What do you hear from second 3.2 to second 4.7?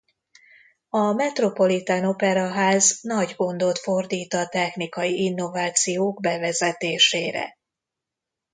gondot fordít a